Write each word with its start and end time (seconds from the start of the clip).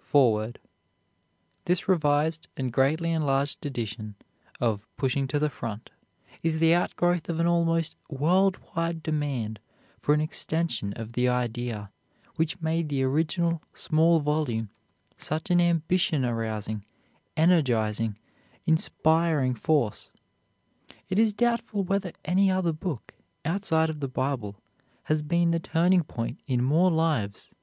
FOREWORD 0.00 0.58
This 1.66 1.86
revised 1.86 2.48
and 2.56 2.72
greatly 2.72 3.12
enlarged 3.12 3.64
edition 3.64 4.16
of 4.58 4.88
"Pushing 4.96 5.28
to 5.28 5.38
the 5.38 5.48
Front" 5.48 5.90
is 6.42 6.58
the 6.58 6.74
outgrowth 6.74 7.28
of 7.28 7.38
an 7.38 7.46
almost 7.46 7.94
world 8.10 8.58
wide 8.74 9.00
demand 9.00 9.60
for 10.00 10.12
an 10.12 10.20
extension 10.20 10.92
of 10.94 11.12
the 11.12 11.28
idea 11.28 11.92
which 12.34 12.60
made 12.60 12.88
the 12.88 13.04
original 13.04 13.62
small 13.74 14.18
volume 14.18 14.70
such 15.16 15.52
an 15.52 15.60
ambition 15.60 16.24
arousing, 16.24 16.84
energizing, 17.36 18.18
inspiring 18.64 19.54
force. 19.54 20.10
It 21.08 21.16
is 21.16 21.32
doubtful 21.32 21.84
whether 21.84 22.10
any 22.24 22.50
other 22.50 22.72
book, 22.72 23.14
outside 23.44 23.88
of 23.88 24.00
the 24.00 24.08
Bible, 24.08 24.60
has 25.04 25.22
been 25.22 25.52
the 25.52 25.60
turning 25.60 26.02
point 26.02 26.40
in 26.48 26.60
more 26.60 26.90
lives. 26.90 27.54